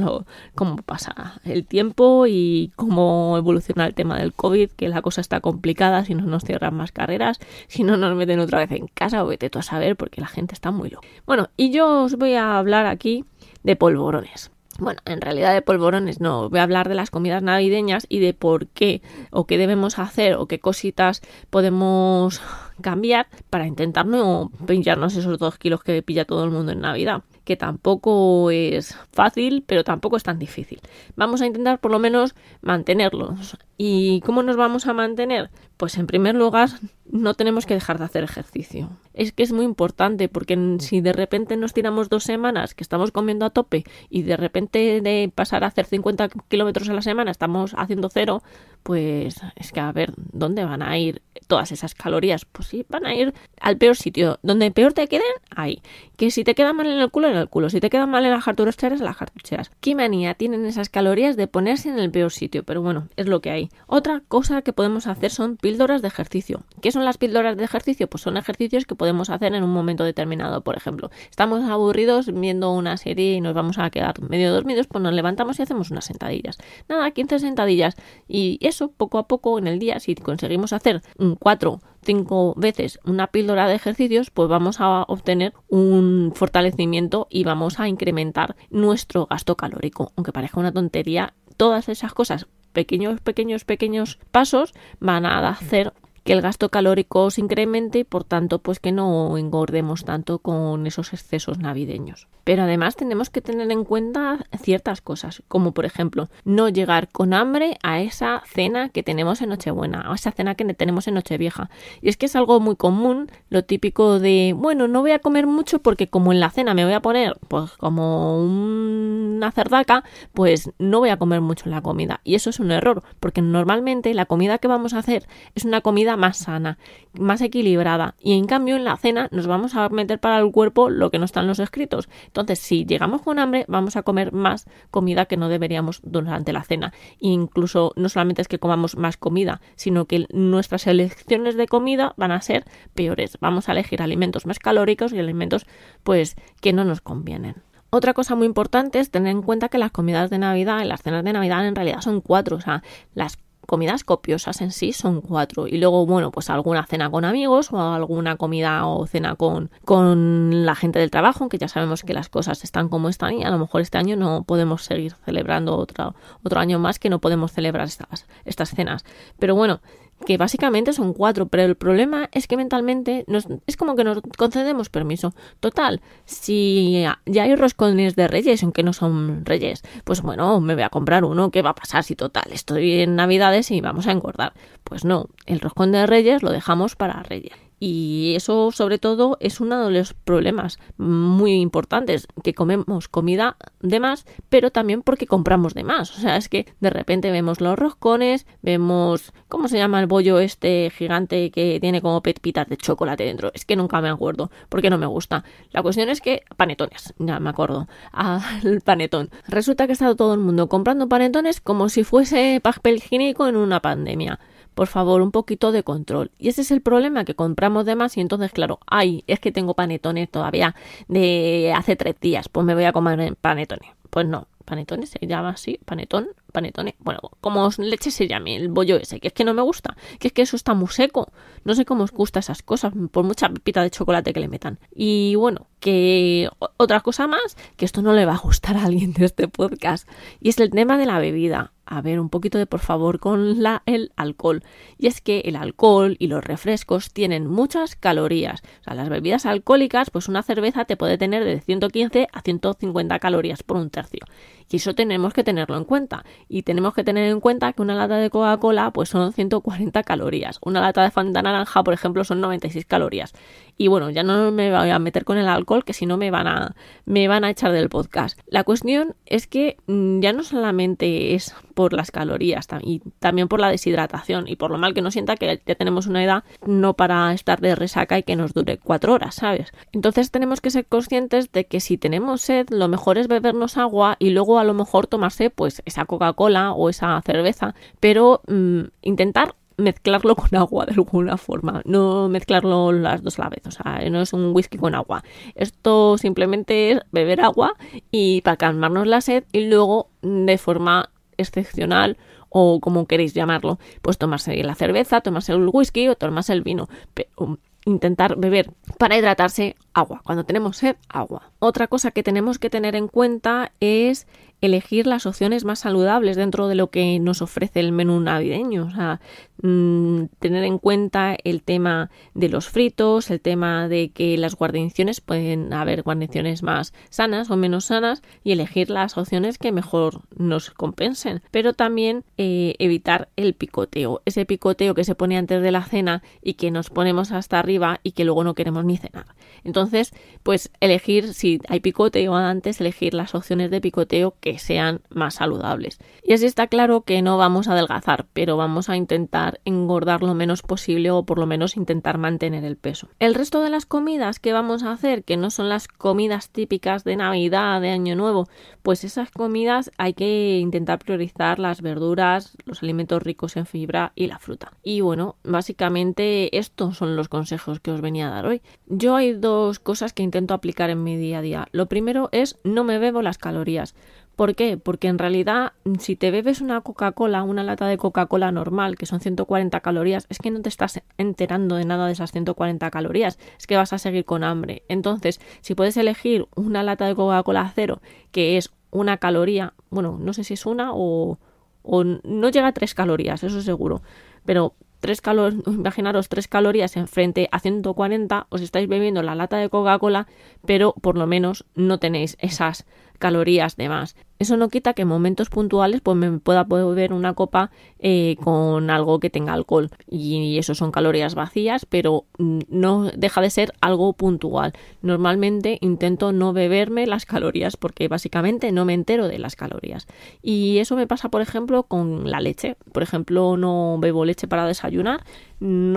cómo 0.54 0.76
pasa 0.76 1.40
el 1.44 1.64
tiempo 1.64 2.26
y 2.26 2.70
cómo 2.76 3.36
evoluciona 3.38 3.86
el 3.86 3.94
tema 3.94 4.18
del 4.18 4.34
COVID, 4.34 4.70
que 4.70 4.88
la 4.88 5.00
cosa 5.00 5.22
está 5.22 5.40
complicada, 5.40 6.04
si 6.04 6.14
no 6.14 6.26
nos 6.26 6.44
cierran 6.44 6.74
más 6.74 6.92
carreras, 6.92 7.38
si 7.68 7.84
no 7.84 7.96
nos 7.96 8.14
meten 8.14 8.40
otra 8.40 8.58
vez 8.58 8.72
en 8.72 8.88
casa 8.88 9.24
o 9.24 9.26
vete 9.26 9.48
tú 9.48 9.58
a 9.58 9.62
saber 9.62 9.96
porque 9.96 10.20
la 10.20 10.26
gente 10.26 10.54
está 10.54 10.70
muy 10.70 10.90
loca. 10.90 11.08
Bueno, 11.24 11.48
y 11.56 11.70
yo 11.70 12.04
os 12.04 12.16
voy 12.16 12.34
a 12.34 12.58
hablar 12.58 12.84
aquí 12.84 13.24
de 13.62 13.76
polvorones. 13.76 14.50
Bueno, 14.78 15.00
en 15.04 15.20
realidad 15.20 15.54
de 15.54 15.62
polvorones 15.62 16.20
no, 16.20 16.50
voy 16.50 16.58
a 16.58 16.64
hablar 16.64 16.88
de 16.88 16.94
las 16.94 17.10
comidas 17.10 17.42
navideñas 17.42 18.06
y 18.08 18.20
de 18.20 18.34
por 18.34 18.66
qué 18.66 19.00
o 19.30 19.46
qué 19.46 19.56
debemos 19.56 19.98
hacer 19.98 20.34
o 20.34 20.46
qué 20.46 20.60
cositas 20.60 21.22
podemos 21.50 22.42
cambiar 22.80 23.28
para 23.48 23.66
intentar 23.66 24.06
no 24.06 24.50
pillarnos 24.66 25.14
esos 25.14 25.38
dos 25.38 25.58
kilos 25.58 25.82
que 25.82 26.02
pilla 26.02 26.24
todo 26.24 26.44
el 26.44 26.50
mundo 26.50 26.72
en 26.72 26.80
Navidad 26.80 27.22
que 27.44 27.56
tampoco 27.56 28.50
es 28.50 28.96
fácil, 29.12 29.64
pero 29.66 29.84
tampoco 29.84 30.16
es 30.16 30.22
tan 30.22 30.38
difícil. 30.38 30.80
Vamos 31.16 31.42
a 31.42 31.46
intentar 31.46 31.80
por 31.80 31.90
lo 31.90 31.98
menos 31.98 32.34
mantenerlos. 32.60 33.56
¿Y 33.76 34.20
cómo 34.20 34.42
nos 34.42 34.56
vamos 34.56 34.86
a 34.86 34.92
mantener? 34.92 35.50
Pues 35.76 35.96
en 35.96 36.06
primer 36.06 36.34
lugar, 36.34 36.68
no 37.04 37.34
tenemos 37.34 37.66
que 37.66 37.74
dejar 37.74 37.98
de 37.98 38.04
hacer 38.04 38.24
ejercicio. 38.24 38.90
Es 39.14 39.32
que 39.32 39.42
es 39.42 39.52
muy 39.52 39.64
importante 39.64 40.28
porque 40.28 40.76
si 40.80 41.00
de 41.00 41.12
repente 41.12 41.56
nos 41.56 41.72
tiramos 41.72 42.08
dos 42.08 42.24
semanas 42.24 42.74
que 42.74 42.82
estamos 42.82 43.10
comiendo 43.10 43.44
a 43.46 43.50
tope 43.50 43.84
y 44.08 44.22
de 44.22 44.36
repente 44.36 45.00
de 45.00 45.30
pasar 45.34 45.64
a 45.64 45.68
hacer 45.68 45.86
50 45.86 46.28
kilómetros 46.48 46.88
a 46.88 46.94
la 46.94 47.02
semana 47.02 47.30
estamos 47.30 47.74
haciendo 47.76 48.08
cero, 48.08 48.42
pues 48.82 49.40
es 49.56 49.72
que 49.72 49.80
a 49.80 49.92
ver, 49.92 50.14
¿dónde 50.16 50.64
van 50.64 50.82
a 50.82 50.98
ir 50.98 51.22
todas 51.46 51.72
esas 51.72 51.94
calorías? 51.94 52.44
Pues 52.44 52.68
sí, 52.68 52.84
van 52.88 53.06
a 53.06 53.14
ir 53.14 53.34
al 53.60 53.76
peor 53.76 53.96
sitio. 53.96 54.38
Donde 54.42 54.70
peor 54.70 54.92
te 54.92 55.06
queden, 55.08 55.22
ahí. 55.50 55.82
Que 56.16 56.30
si 56.30 56.44
te 56.44 56.54
queda 56.54 56.72
mal 56.72 56.86
en 56.86 56.98
el 56.98 57.10
culo, 57.10 57.28
en 57.28 57.36
el 57.36 57.48
culo. 57.48 57.70
Si 57.70 57.80
te 57.80 57.90
queda 57.90 58.06
mal 58.06 58.24
en 58.24 58.30
las 58.30 58.44
cartucheras, 58.44 59.00
en 59.00 59.06
las 59.06 59.16
cartucheras. 59.16 59.70
¿Qué 59.80 59.94
manía 59.94 60.34
tienen 60.34 60.66
esas 60.66 60.88
calorías 60.88 61.36
de 61.36 61.46
ponerse 61.46 61.88
en 61.88 61.98
el 61.98 62.10
peor 62.10 62.32
sitio? 62.32 62.64
Pero 62.64 62.82
bueno, 62.82 63.08
es 63.16 63.26
lo 63.26 63.40
que 63.40 63.50
hay. 63.50 63.68
Otra 63.86 64.22
cosa 64.26 64.62
que 64.62 64.72
podemos 64.72 65.06
hacer 65.06 65.30
son 65.30 65.56
píldoras 65.56 66.02
de 66.02 66.08
ejercicio. 66.08 66.64
¿Qué 66.80 66.90
son 66.90 67.04
las 67.04 67.18
píldoras 67.18 67.56
de 67.56 67.64
ejercicio? 67.64 68.08
Pues 68.08 68.22
son 68.22 68.36
ejercicios 68.36 68.86
que 68.86 68.94
podemos 69.02 69.30
hacer 69.30 69.52
en 69.52 69.64
un 69.64 69.72
momento 69.72 70.04
determinado. 70.04 70.60
Por 70.60 70.76
ejemplo, 70.76 71.10
estamos 71.28 71.68
aburridos 71.68 72.32
viendo 72.32 72.70
una 72.70 72.96
serie 72.96 73.34
y 73.34 73.40
nos 73.40 73.52
vamos 73.52 73.76
a 73.80 73.90
quedar 73.90 74.22
medio 74.22 74.52
dormidos, 74.52 74.86
pues 74.86 75.02
nos 75.02 75.12
levantamos 75.12 75.58
y 75.58 75.62
hacemos 75.62 75.90
unas 75.90 76.04
sentadillas. 76.04 76.56
Nada, 76.88 77.10
15 77.10 77.40
sentadillas. 77.40 77.96
Y 78.28 78.60
eso, 78.60 78.92
poco 78.92 79.18
a 79.18 79.26
poco 79.26 79.58
en 79.58 79.66
el 79.66 79.80
día, 79.80 79.98
si 79.98 80.14
conseguimos 80.14 80.72
hacer 80.72 81.02
cuatro 81.40 81.80
cinco 82.04 82.54
veces 82.56 83.00
una 83.04 83.26
píldora 83.26 83.66
de 83.66 83.74
ejercicios, 83.74 84.30
pues 84.30 84.48
vamos 84.48 84.80
a 84.80 85.02
obtener 85.08 85.52
un 85.66 86.30
fortalecimiento 86.32 87.26
y 87.28 87.42
vamos 87.42 87.80
a 87.80 87.88
incrementar 87.88 88.54
nuestro 88.70 89.26
gasto 89.26 89.56
calórico. 89.56 90.12
Aunque 90.14 90.30
parezca 90.30 90.60
una 90.60 90.70
tontería, 90.70 91.34
todas 91.56 91.88
esas 91.88 92.14
cosas 92.14 92.46
pequeños, 92.72 93.20
pequeños, 93.20 93.64
pequeños 93.64 94.20
pasos 94.30 94.74
van 95.00 95.26
a 95.26 95.48
hacer 95.48 95.92
que 96.24 96.32
el 96.32 96.40
gasto 96.40 96.68
calórico 96.68 97.30
se 97.30 97.40
incremente 97.40 98.00
y 98.00 98.04
por 98.04 98.24
tanto 98.24 98.60
pues 98.60 98.80
que 98.80 98.92
no 98.92 99.36
engordemos 99.36 100.04
tanto 100.04 100.38
con 100.38 100.86
esos 100.86 101.12
excesos 101.12 101.58
navideños. 101.58 102.28
Pero 102.44 102.64
además 102.64 102.96
tenemos 102.96 103.30
que 103.30 103.40
tener 103.40 103.70
en 103.70 103.84
cuenta 103.84 104.46
ciertas 104.60 105.00
cosas, 105.00 105.42
como 105.48 105.72
por 105.72 105.84
ejemplo 105.84 106.28
no 106.44 106.68
llegar 106.68 107.08
con 107.08 107.34
hambre 107.34 107.78
a 107.82 108.00
esa 108.00 108.42
cena 108.46 108.88
que 108.88 109.02
tenemos 109.02 109.42
en 109.42 109.50
Nochebuena, 109.50 110.10
a 110.10 110.14
esa 110.14 110.32
cena 110.32 110.54
que 110.54 110.64
tenemos 110.74 111.06
en 111.06 111.14
Nochevieja. 111.14 111.70
Y 112.00 112.08
es 112.08 112.16
que 112.16 112.26
es 112.26 112.34
algo 112.34 112.58
muy 112.58 112.76
común, 112.76 113.30
lo 113.48 113.64
típico 113.64 114.18
de, 114.18 114.54
bueno, 114.56 114.88
no 114.88 115.02
voy 115.02 115.12
a 115.12 115.20
comer 115.20 115.46
mucho 115.46 115.80
porque 115.80 116.08
como 116.08 116.32
en 116.32 116.40
la 116.40 116.50
cena 116.50 116.74
me 116.74 116.84
voy 116.84 116.94
a 116.94 117.00
poner 117.00 117.36
pues 117.48 117.72
como 117.72 118.42
una 118.44 119.52
cerdaca, 119.52 120.04
pues 120.32 120.70
no 120.78 120.98
voy 120.98 121.10
a 121.10 121.16
comer 121.16 121.40
mucho 121.40 121.68
la 121.68 121.80
comida. 121.80 122.20
Y 122.24 122.34
eso 122.34 122.50
es 122.50 122.58
un 122.60 122.72
error, 122.72 123.02
porque 123.20 123.42
normalmente 123.42 124.14
la 124.14 124.26
comida 124.26 124.58
que 124.58 124.68
vamos 124.68 124.94
a 124.94 124.98
hacer 124.98 125.28
es 125.54 125.64
una 125.64 125.80
comida 125.80 126.11
más 126.16 126.38
sana, 126.38 126.78
más 127.18 127.40
equilibrada. 127.40 128.14
Y 128.20 128.34
en 128.34 128.46
cambio 128.46 128.76
en 128.76 128.84
la 128.84 128.96
cena 128.96 129.28
nos 129.30 129.46
vamos 129.46 129.74
a 129.74 129.88
meter 129.88 130.18
para 130.18 130.38
el 130.38 130.50
cuerpo 130.50 130.90
lo 130.90 131.10
que 131.10 131.18
no 131.18 131.24
está 131.24 131.40
en 131.40 131.46
los 131.46 131.58
escritos. 131.58 132.08
Entonces, 132.26 132.58
si 132.58 132.84
llegamos 132.84 133.22
con 133.22 133.38
hambre, 133.38 133.64
vamos 133.68 133.96
a 133.96 134.02
comer 134.02 134.32
más 134.32 134.66
comida 134.90 135.26
que 135.26 135.36
no 135.36 135.48
deberíamos 135.48 136.00
durante 136.02 136.52
la 136.52 136.62
cena. 136.62 136.92
E 137.20 137.28
incluso 137.28 137.92
no 137.96 138.08
solamente 138.08 138.42
es 138.42 138.48
que 138.48 138.58
comamos 138.58 138.96
más 138.96 139.16
comida, 139.16 139.60
sino 139.76 140.06
que 140.06 140.26
nuestras 140.32 140.86
elecciones 140.86 141.56
de 141.56 141.66
comida 141.66 142.14
van 142.16 142.32
a 142.32 142.40
ser 142.40 142.64
peores. 142.94 143.38
Vamos 143.40 143.68
a 143.68 143.72
elegir 143.72 144.02
alimentos 144.02 144.46
más 144.46 144.58
calóricos 144.58 145.12
y 145.12 145.18
alimentos 145.18 145.66
pues 146.02 146.36
que 146.60 146.72
no 146.72 146.84
nos 146.84 147.00
convienen. 147.00 147.62
Otra 147.94 148.14
cosa 148.14 148.34
muy 148.34 148.46
importante 148.46 149.00
es 149.00 149.10
tener 149.10 149.32
en 149.32 149.42
cuenta 149.42 149.68
que 149.68 149.76
las 149.76 149.90
comidas 149.90 150.30
de 150.30 150.38
Navidad, 150.38 150.82
las 150.86 151.02
cenas 151.02 151.24
de 151.24 151.34
Navidad 151.34 151.66
en 151.66 151.74
realidad 151.74 152.00
son 152.00 152.22
cuatro, 152.22 152.56
o 152.56 152.60
sea, 152.62 152.82
las 153.14 153.36
comidas 153.66 154.04
copiosas 154.04 154.60
en 154.60 154.70
sí 154.70 154.92
son 154.92 155.20
cuatro. 155.20 155.66
Y 155.66 155.78
luego 155.78 156.06
bueno 156.06 156.30
pues 156.30 156.50
alguna 156.50 156.86
cena 156.86 157.10
con 157.10 157.24
amigos 157.24 157.72
o 157.72 157.80
alguna 157.80 158.36
comida 158.36 158.86
o 158.86 159.06
cena 159.06 159.34
con, 159.36 159.70
con 159.84 160.64
la 160.66 160.74
gente 160.74 160.98
del 160.98 161.10
trabajo 161.10 161.48
que 161.48 161.58
ya 161.58 161.68
sabemos 161.68 162.02
que 162.02 162.14
las 162.14 162.28
cosas 162.28 162.64
están 162.64 162.88
como 162.88 163.08
están 163.08 163.34
y 163.34 163.44
a 163.44 163.50
lo 163.50 163.58
mejor 163.58 163.80
este 163.80 163.98
año 163.98 164.16
no 164.16 164.44
podemos 164.44 164.82
seguir 164.82 165.14
celebrando 165.24 165.76
otro, 165.76 166.14
otro 166.42 166.60
año 166.60 166.78
más 166.78 166.98
que 166.98 167.10
no 167.10 167.20
podemos 167.20 167.52
celebrar 167.52 167.86
estas, 167.86 168.26
estas 168.44 168.70
cenas. 168.70 169.04
Pero 169.38 169.54
bueno 169.54 169.80
que 170.22 170.36
básicamente 170.36 170.92
son 170.92 171.12
cuatro, 171.12 171.46
pero 171.46 171.64
el 171.64 171.76
problema 171.76 172.28
es 172.32 172.46
que 172.46 172.56
mentalmente 172.56 173.24
nos, 173.26 173.46
es 173.66 173.76
como 173.76 173.96
que 173.96 174.04
nos 174.04 174.20
concedemos 174.36 174.88
permiso. 174.88 175.34
Total, 175.60 176.00
si 176.24 177.04
ya 177.26 177.42
hay 177.42 177.54
roscones 177.56 178.16
de 178.16 178.28
reyes, 178.28 178.62
aunque 178.62 178.82
no 178.82 178.92
son 178.92 179.44
reyes, 179.44 179.82
pues 180.04 180.22
bueno, 180.22 180.60
me 180.60 180.74
voy 180.74 180.84
a 180.84 180.88
comprar 180.88 181.24
uno, 181.24 181.50
¿qué 181.50 181.62
va 181.62 181.70
a 181.70 181.74
pasar 181.74 182.04
si 182.04 182.16
total? 182.16 182.52
Estoy 182.52 183.00
en 183.00 183.16
Navidades 183.16 183.70
y 183.70 183.80
vamos 183.80 184.06
a 184.06 184.12
engordar. 184.12 184.52
Pues 184.84 185.04
no, 185.04 185.28
el 185.46 185.60
roscón 185.60 185.92
de 185.92 186.06
reyes 186.06 186.42
lo 186.42 186.50
dejamos 186.50 186.96
para 186.96 187.22
reyes. 187.22 187.52
Y 187.84 188.34
eso, 188.36 188.70
sobre 188.70 188.98
todo, 188.98 189.36
es 189.40 189.58
uno 189.58 189.84
de 189.84 189.90
los 189.90 190.14
problemas 190.14 190.78
muy 190.98 191.54
importantes, 191.54 192.28
que 192.44 192.54
comemos 192.54 193.08
comida 193.08 193.56
de 193.80 193.98
más, 193.98 194.24
pero 194.48 194.70
también 194.70 195.02
porque 195.02 195.26
compramos 195.26 195.74
de 195.74 195.82
más. 195.82 196.16
O 196.16 196.20
sea, 196.20 196.36
es 196.36 196.48
que 196.48 196.72
de 196.78 196.90
repente 196.90 197.32
vemos 197.32 197.60
los 197.60 197.76
roscones, 197.76 198.46
vemos, 198.62 199.32
¿cómo 199.48 199.66
se 199.66 199.78
llama 199.78 199.98
el 199.98 200.06
bollo 200.06 200.38
este 200.38 200.92
gigante 200.96 201.50
que 201.50 201.80
tiene 201.80 202.00
como 202.00 202.22
pepitas 202.22 202.68
de 202.68 202.76
chocolate 202.76 203.24
dentro? 203.24 203.50
Es 203.52 203.64
que 203.64 203.74
nunca 203.74 204.00
me 204.00 204.10
acuerdo, 204.10 204.52
porque 204.68 204.88
no 204.88 204.96
me 204.96 205.06
gusta. 205.06 205.42
La 205.72 205.82
cuestión 205.82 206.08
es 206.08 206.20
que 206.20 206.44
panetones, 206.56 207.14
ya 207.18 207.40
me 207.40 207.50
acuerdo, 207.50 207.88
al 208.12 208.80
panetón. 208.84 209.30
Resulta 209.48 209.88
que 209.88 209.94
está 209.94 210.14
todo 210.14 210.34
el 210.34 210.40
mundo 210.40 210.68
comprando 210.68 211.08
panetones 211.08 211.60
como 211.60 211.88
si 211.88 212.04
fuese 212.04 212.60
papel 212.62 212.98
higiénico 212.98 213.48
en 213.48 213.56
una 213.56 213.80
pandemia 213.80 214.38
por 214.74 214.86
favor, 214.86 215.22
un 215.22 215.30
poquito 215.30 215.72
de 215.72 215.82
control. 215.82 216.30
Y 216.38 216.48
ese 216.48 216.62
es 216.62 216.70
el 216.70 216.80
problema, 216.80 217.24
que 217.24 217.34
compramos 217.34 217.84
de 217.84 217.96
más 217.96 218.16
y 218.16 218.20
entonces, 218.20 218.52
claro, 218.52 218.80
ay, 218.86 219.24
es 219.26 219.40
que 219.40 219.52
tengo 219.52 219.74
panetones 219.74 220.30
todavía 220.30 220.74
de 221.08 221.72
hace 221.76 221.96
tres 221.96 222.16
días, 222.20 222.48
pues 222.48 222.66
me 222.66 222.74
voy 222.74 222.84
a 222.84 222.92
comer 222.92 223.36
panetones. 223.36 223.90
Pues 224.10 224.26
no, 224.26 224.46
panetones 224.64 225.10
se 225.10 225.26
llama 225.26 225.50
así, 225.50 225.78
panetón, 225.84 226.28
panetone. 226.52 226.96
Bueno, 226.98 227.20
como 227.40 227.68
leche 227.78 228.10
se 228.10 228.28
llame, 228.28 228.56
el 228.56 228.68
bollo 228.68 228.96
ese, 228.96 229.20
que 229.20 229.28
es 229.28 229.34
que 229.34 229.44
no 229.44 229.54
me 229.54 229.62
gusta, 229.62 229.96
que 230.18 230.28
es 230.28 230.34
que 230.34 230.42
eso 230.42 230.56
está 230.56 230.74
muy 230.74 230.88
seco. 230.88 231.32
No 231.64 231.74
sé 231.74 231.84
cómo 231.84 232.04
os 232.04 232.12
gusta 232.12 232.40
esas 232.40 232.62
cosas, 232.62 232.92
por 233.10 233.24
mucha 233.24 233.48
pepita 233.48 233.82
de 233.82 233.90
chocolate 233.90 234.32
que 234.32 234.40
le 234.40 234.48
metan. 234.48 234.78
Y 234.94 235.34
bueno, 235.36 235.66
que 235.82 236.48
otra 236.76 237.00
cosa 237.00 237.26
más, 237.26 237.56
que 237.76 237.84
esto 237.84 238.02
no 238.02 238.12
le 238.12 238.24
va 238.24 238.34
a 238.34 238.38
gustar 238.38 238.76
a 238.76 238.84
alguien 238.84 239.12
de 239.12 239.24
este 239.24 239.48
podcast, 239.48 240.08
y 240.40 240.48
es 240.48 240.60
el 240.60 240.70
tema 240.70 240.96
de 240.96 241.06
la 241.06 241.18
bebida 241.18 241.72
a 241.84 242.00
ver 242.00 242.20
un 242.20 242.30
poquito 242.30 242.58
de 242.58 242.66
por 242.66 242.80
favor 242.80 243.18
con 243.18 243.62
la, 243.62 243.82
el 243.86 244.12
alcohol. 244.16 244.62
Y 244.98 245.08
es 245.08 245.20
que 245.20 245.40
el 245.40 245.56
alcohol 245.56 246.16
y 246.18 246.28
los 246.28 246.42
refrescos 246.42 247.12
tienen 247.12 247.46
muchas 247.46 247.96
calorías. 247.96 248.62
O 248.80 248.84
sea, 248.84 248.94
las 248.94 249.08
bebidas 249.08 249.44
alcohólicas, 249.44 250.10
pues 250.10 250.28
una 250.28 250.42
cerveza 250.42 250.84
te 250.84 250.96
puede 250.96 251.18
tener 251.18 251.44
de 251.44 251.60
115 251.60 252.28
a 252.32 252.40
150 252.40 253.18
calorías 253.18 253.62
por 253.62 253.76
un 253.76 253.90
tercio. 253.90 254.24
Y 254.70 254.76
eso 254.76 254.94
tenemos 254.94 255.34
que 255.34 255.44
tenerlo 255.44 255.76
en 255.76 255.84
cuenta. 255.84 256.24
Y 256.48 256.62
tenemos 256.62 256.94
que 256.94 257.04
tener 257.04 257.30
en 257.30 257.40
cuenta 257.40 257.72
que 257.74 257.82
una 257.82 257.94
lata 257.94 258.16
de 258.16 258.30
Coca-Cola 258.30 258.90
pues 258.92 259.10
son 259.10 259.32
140 259.32 260.02
calorías. 260.02 260.58
Una 260.62 260.80
lata 260.80 261.02
de 261.02 261.10
Fanta 261.10 261.42
naranja, 261.42 261.82
por 261.84 261.92
ejemplo, 261.92 262.24
son 262.24 262.40
96 262.40 262.86
calorías. 262.86 263.34
Y 263.76 263.88
bueno, 263.88 264.08
ya 264.10 264.22
no 264.22 264.50
me 264.50 264.70
voy 264.70 264.90
a 264.90 264.98
meter 264.98 265.24
con 265.24 265.36
el 265.36 265.48
alcohol, 265.48 265.71
que 265.80 265.92
si 265.92 266.06
no 266.06 266.16
me 266.16 266.30
van 266.30 266.46
a, 266.46 266.74
me 267.04 267.28
van 267.28 267.44
a 267.44 267.50
echar 267.50 267.72
del 267.72 267.88
podcast. 267.88 268.38
La 268.46 268.64
cuestión 268.64 269.14
es 269.26 269.46
que 269.46 269.76
mm, 269.86 270.20
ya 270.20 270.32
no 270.32 270.42
solamente 270.44 271.34
es 271.34 271.54
por 271.74 271.92
las 271.92 272.10
calorías 272.10 272.68
y 272.82 273.00
también 273.18 273.48
por 273.48 273.60
la 273.60 273.70
deshidratación 273.70 274.46
y 274.46 274.56
por 274.56 274.70
lo 274.70 274.78
mal 274.78 274.94
que 274.94 275.02
nos 275.02 275.14
sienta 275.14 275.36
que 275.36 275.60
ya 275.66 275.74
tenemos 275.74 276.06
una 276.06 276.22
edad 276.22 276.44
no 276.66 276.94
para 276.94 277.32
estar 277.32 277.60
de 277.60 277.74
resaca 277.74 278.18
y 278.18 278.22
que 278.22 278.36
nos 278.36 278.54
dure 278.54 278.78
cuatro 278.78 279.14
horas, 279.14 279.36
¿sabes? 279.36 279.72
Entonces 279.92 280.30
tenemos 280.30 280.60
que 280.60 280.70
ser 280.70 280.86
conscientes 280.86 281.50
de 281.52 281.66
que 281.66 281.80
si 281.80 281.98
tenemos 281.98 282.42
sed, 282.42 282.68
lo 282.70 282.88
mejor 282.88 283.18
es 283.18 283.28
bebernos 283.28 283.76
agua 283.76 284.16
y 284.18 284.30
luego 284.30 284.58
a 284.58 284.64
lo 284.64 284.74
mejor 284.74 285.06
tomarse 285.06 285.50
pues 285.50 285.82
esa 285.84 286.04
Coca-Cola 286.04 286.72
o 286.72 286.88
esa 286.88 287.20
cerveza, 287.22 287.74
pero 288.00 288.42
mm, 288.46 288.82
intentar 289.02 289.54
mezclarlo 289.76 290.36
con 290.36 290.54
agua 290.54 290.86
de 290.86 290.92
alguna 290.92 291.36
forma, 291.36 291.82
no 291.84 292.28
mezclarlo 292.28 292.92
las 292.92 293.22
dos 293.22 293.38
a 293.38 293.44
la 293.44 293.48
vez, 293.50 293.66
o 293.66 293.70
sea, 293.70 294.00
no 294.10 294.20
es 294.20 294.32
un 294.32 294.54
whisky 294.54 294.78
con 294.78 294.94
agua. 294.94 295.24
Esto 295.54 296.18
simplemente 296.18 296.92
es 296.92 297.00
beber 297.10 297.40
agua 297.40 297.74
y 298.10 298.40
para 298.42 298.56
calmarnos 298.56 299.06
la 299.06 299.20
sed 299.20 299.44
y 299.52 299.68
luego 299.68 300.08
de 300.22 300.58
forma 300.58 301.10
excepcional 301.36 302.16
o 302.48 302.80
como 302.80 303.06
queréis 303.06 303.34
llamarlo, 303.34 303.78
pues 304.02 304.18
tomarse 304.18 304.62
la 304.62 304.74
cerveza, 304.74 305.22
tomarse 305.22 305.52
el 305.52 305.68
whisky 305.72 306.08
o 306.08 306.16
tomarse 306.16 306.52
el 306.52 306.62
vino, 306.62 306.88
pero 307.14 307.58
intentar 307.84 308.36
beber 308.36 308.70
para 308.98 309.16
hidratarse 309.16 309.76
agua. 309.94 310.20
Cuando 310.24 310.44
tenemos 310.44 310.76
sed, 310.76 310.96
agua. 311.08 311.50
Otra 311.58 311.86
cosa 311.88 312.10
que 312.10 312.22
tenemos 312.22 312.58
que 312.58 312.70
tener 312.70 312.94
en 312.94 313.08
cuenta 313.08 313.72
es 313.80 314.26
elegir 314.60 315.06
las 315.06 315.26
opciones 315.26 315.64
más 315.64 315.80
saludables 315.80 316.36
dentro 316.36 316.68
de 316.68 316.76
lo 316.76 316.88
que 316.90 317.18
nos 317.18 317.42
ofrece 317.42 317.80
el 317.80 317.90
menú 317.90 318.20
navideño. 318.20 318.84
O 318.86 318.90
sea, 318.90 319.20
mm, 319.62 320.24
tener 320.38 320.64
en 320.64 320.78
cuenta 320.78 321.36
el 321.44 321.62
tema 321.62 322.10
de 322.34 322.48
los 322.48 322.68
fritos, 322.68 323.30
el 323.30 323.40
tema 323.40 323.88
de 323.88 324.10
que 324.10 324.36
las 324.36 324.54
guarniciones 324.54 325.20
pueden 325.20 325.72
haber 325.72 326.02
guarniciones 326.02 326.62
más 326.62 326.92
sanas 327.10 327.50
o 327.50 327.56
menos 327.56 327.86
sanas 327.86 328.22
y 328.44 328.52
elegir 328.52 328.90
las 328.90 329.16
opciones 329.16 329.58
que 329.58 329.72
mejor 329.72 330.22
nos 330.36 330.70
compensen. 330.70 331.42
Pero 331.50 331.72
también 331.72 332.24
eh, 332.36 332.74
evitar 332.78 333.28
el 333.36 333.54
picoteo, 333.54 334.22
ese 334.24 334.44
picoteo 334.44 334.94
que 334.94 335.04
se 335.04 335.14
pone 335.14 335.36
antes 335.36 335.62
de 335.62 335.70
la 335.70 335.84
cena 335.84 336.22
y 336.42 336.54
que 336.54 336.70
nos 336.70 336.90
ponemos 336.90 337.32
hasta 337.32 337.58
arriba 337.58 338.00
y 338.02 338.12
que 338.12 338.24
luego 338.24 338.44
no 338.44 338.54
queremos 338.54 338.84
ni 338.84 338.96
cenar. 338.96 339.26
Entonces, 339.64 340.12
pues 340.42 340.70
elegir, 340.80 341.34
si 341.34 341.60
hay 341.68 341.80
picoteo 341.80 342.34
antes, 342.34 342.80
elegir 342.80 343.14
las 343.14 343.34
opciones 343.34 343.70
de 343.70 343.80
picoteo 343.80 344.34
que 344.40 344.58
sean 344.58 345.02
más 345.08 345.34
saludables. 345.34 345.98
Y 346.22 346.32
así 346.32 346.46
está 346.46 346.66
claro 346.66 347.02
que 347.02 347.22
no 347.22 347.38
vamos 347.38 347.68
a 347.68 347.72
adelgazar, 347.72 348.26
pero 348.32 348.56
vamos 348.56 348.88
a 348.88 348.96
intentar 348.96 349.51
engordar 349.64 350.22
lo 350.22 350.34
menos 350.34 350.62
posible 350.62 351.10
o 351.10 351.24
por 351.24 351.38
lo 351.38 351.46
menos 351.46 351.76
intentar 351.76 352.18
mantener 352.18 352.64
el 352.64 352.76
peso. 352.76 353.08
El 353.18 353.34
resto 353.34 353.62
de 353.62 353.70
las 353.70 353.86
comidas 353.86 354.38
que 354.38 354.52
vamos 354.52 354.82
a 354.82 354.92
hacer, 354.92 355.24
que 355.24 355.36
no 355.36 355.50
son 355.50 355.68
las 355.68 355.88
comidas 355.88 356.50
típicas 356.50 357.04
de 357.04 357.16
Navidad, 357.16 357.80
de 357.80 357.90
Año 357.90 358.16
Nuevo, 358.16 358.48
pues 358.82 359.04
esas 359.04 359.30
comidas 359.30 359.90
hay 359.98 360.14
que 360.14 360.58
intentar 360.58 360.98
priorizar 360.98 361.58
las 361.58 361.82
verduras, 361.82 362.56
los 362.64 362.82
alimentos 362.82 363.22
ricos 363.22 363.56
en 363.56 363.66
fibra 363.66 364.12
y 364.14 364.26
la 364.26 364.38
fruta. 364.38 364.72
Y 364.82 365.00
bueno, 365.00 365.36
básicamente 365.44 366.56
estos 366.58 366.96
son 366.96 367.16
los 367.16 367.28
consejos 367.28 367.80
que 367.80 367.90
os 367.90 368.00
venía 368.00 368.28
a 368.28 368.30
dar 368.30 368.46
hoy. 368.46 368.62
Yo 368.86 369.16
hay 369.16 369.32
dos 369.32 369.78
cosas 369.78 370.12
que 370.12 370.22
intento 370.22 370.54
aplicar 370.54 370.90
en 370.90 371.02
mi 371.02 371.16
día 371.16 371.38
a 371.38 371.42
día. 371.42 371.68
Lo 371.72 371.86
primero 371.86 372.28
es 372.32 372.58
no 372.64 372.84
me 372.84 372.98
bebo 372.98 373.22
las 373.22 373.38
calorías. 373.38 373.94
¿Por 374.36 374.54
qué? 374.54 374.78
Porque 374.78 375.08
en 375.08 375.18
realidad, 375.18 375.72
si 375.98 376.16
te 376.16 376.30
bebes 376.30 376.60
una 376.60 376.80
Coca-Cola, 376.80 377.42
una 377.42 377.62
lata 377.62 377.86
de 377.86 377.98
Coca-Cola 377.98 378.50
normal, 378.50 378.96
que 378.96 379.04
son 379.04 379.20
140 379.20 379.80
calorías, 379.80 380.26
es 380.30 380.38
que 380.38 380.50
no 380.50 380.62
te 380.62 380.70
estás 380.70 381.02
enterando 381.18 381.76
de 381.76 381.84
nada 381.84 382.06
de 382.06 382.12
esas 382.12 382.32
140 382.32 382.90
calorías, 382.90 383.38
es 383.58 383.66
que 383.66 383.76
vas 383.76 383.92
a 383.92 383.98
seguir 383.98 384.24
con 384.24 384.42
hambre. 384.42 384.84
Entonces, 384.88 385.40
si 385.60 385.74
puedes 385.74 385.96
elegir 385.96 386.46
una 386.56 386.82
lata 386.82 387.06
de 387.06 387.14
Coca-Cola 387.14 387.70
cero, 387.74 388.00
que 388.30 388.56
es 388.56 388.72
una 388.90 389.18
caloría, 389.18 389.74
bueno, 389.90 390.18
no 390.18 390.32
sé 390.32 390.44
si 390.44 390.54
es 390.54 390.64
una 390.64 390.92
o, 390.92 391.38
o 391.82 392.04
no 392.04 392.48
llega 392.48 392.68
a 392.68 392.72
tres 392.72 392.94
calorías, 392.94 393.44
eso 393.44 393.60
seguro, 393.60 394.02
pero 394.46 394.74
tres 395.02 395.20
imaginaros 395.66 396.28
tres 396.28 396.46
calorías 396.46 396.96
en 396.96 397.08
frente 397.08 397.48
a 397.50 397.58
140, 397.58 398.46
os 398.48 398.60
estáis 398.62 398.88
bebiendo 398.88 399.22
la 399.22 399.34
lata 399.34 399.56
de 399.56 399.68
Coca-Cola, 399.68 400.28
pero 400.64 400.94
por 401.02 401.18
lo 401.18 401.26
menos 401.26 401.66
no 401.74 401.98
tenéis 401.98 402.36
esas 402.40 402.86
calorías 403.18 403.76
de 403.76 403.88
más. 403.88 404.16
Eso 404.38 404.56
no 404.56 404.68
quita 404.68 404.92
que 404.92 405.02
en 405.02 405.08
momentos 405.08 405.50
puntuales 405.50 406.00
pues 406.00 406.16
me 406.16 406.40
pueda 406.40 406.64
beber 406.64 407.12
una 407.12 407.34
copa 407.34 407.70
eh, 408.00 408.36
con 408.42 408.90
algo 408.90 409.20
que 409.20 409.30
tenga 409.30 409.52
alcohol 409.52 409.88
y 410.10 410.58
eso 410.58 410.74
son 410.74 410.90
calorías 410.90 411.36
vacías, 411.36 411.86
pero 411.86 412.24
no 412.38 413.04
deja 413.16 413.40
de 413.40 413.50
ser 413.50 413.72
algo 413.80 414.14
puntual. 414.14 414.72
Normalmente 415.00 415.78
intento 415.80 416.32
no 416.32 416.52
beberme 416.52 417.06
las 417.06 417.24
calorías 417.24 417.76
porque 417.76 418.08
básicamente 418.08 418.72
no 418.72 418.84
me 418.84 418.94
entero 418.94 419.28
de 419.28 419.38
las 419.38 419.54
calorías. 419.54 420.08
Y 420.42 420.78
eso 420.78 420.96
me 420.96 421.06
pasa, 421.06 421.28
por 421.28 421.40
ejemplo, 421.40 421.84
con 421.84 422.28
la 422.28 422.40
leche. 422.40 422.76
Por 422.92 423.04
ejemplo, 423.04 423.56
no 423.56 423.98
bebo 424.00 424.24
leche 424.24 424.48
para 424.48 424.66
desayunar. 424.66 425.24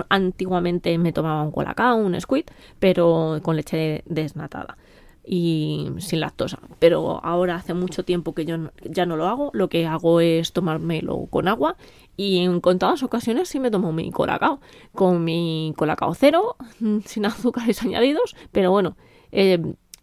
Antiguamente 0.08 0.96
me 0.98 1.12
tomaba 1.12 1.42
un 1.42 1.50
colacao, 1.50 1.96
un 1.96 2.20
squid, 2.20 2.44
pero 2.78 3.40
con 3.42 3.56
leche 3.56 4.04
desnatada 4.06 4.76
y 5.26 5.88
sin 5.98 6.20
lactosa. 6.20 6.60
Pero 6.78 7.20
ahora 7.24 7.56
hace 7.56 7.74
mucho 7.74 8.04
tiempo 8.04 8.34
que 8.34 8.44
yo 8.44 8.56
ya 8.84 9.06
no 9.06 9.16
lo 9.16 9.26
hago. 9.26 9.50
Lo 9.52 9.68
que 9.68 9.86
hago 9.86 10.20
es 10.20 10.52
tomármelo 10.52 11.26
con 11.26 11.48
agua 11.48 11.76
y 12.16 12.38
en 12.38 12.60
contadas 12.60 13.02
ocasiones 13.02 13.48
sí 13.48 13.58
me 13.58 13.70
tomo 13.70 13.92
mi 13.92 14.10
colacao. 14.12 14.60
Con 14.94 15.24
mi 15.24 15.74
colacao 15.76 16.14
cero, 16.14 16.56
sin 17.04 17.26
azúcares 17.26 17.82
añadidos. 17.82 18.36
Pero 18.52 18.70
bueno, 18.70 18.96
eh, 19.32 19.58